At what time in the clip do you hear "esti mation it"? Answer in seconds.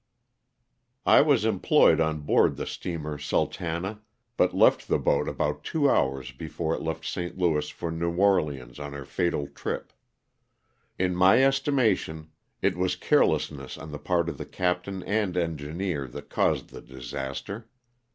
11.43-12.75